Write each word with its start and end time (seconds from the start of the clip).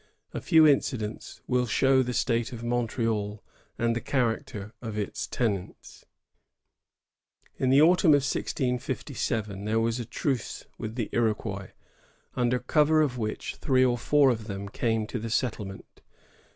A 0.33 0.41
few 0.41 0.65
incidents 0.65 1.41
will 1.45 1.67
show 1.67 2.01
the 2.01 2.15
state 2.15 2.51
of 2.51 2.63
Montreal 2.63 3.43
and 3.77 3.95
the 3.95 4.01
character 4.01 4.73
of 4.81 4.97
its 4.97 5.27
tenants. 5.27 6.05
In 7.59 7.69
the 7.69 7.83
autumn 7.83 8.13
of 8.15 8.25
1657 8.25 9.65
there 9.65 9.79
was 9.79 9.99
a 9.99 10.05
truce 10.05 10.65
with 10.79 10.95
the 10.95 11.09
Iroquois, 11.11 11.69
under 12.35 12.57
cover 12.57 13.03
of 13.03 13.19
which 13.19 13.57
three 13.57 13.85
or 13.85 13.95
four 13.95 14.31
of 14.31 14.47
them 14.47 14.69
came 14.69 15.05
to 15.05 15.19
the 15.19 15.29
settlement. 15.29 16.01